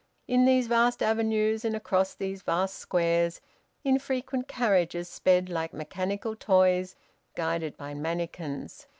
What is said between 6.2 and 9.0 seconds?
toys guided by mannikins.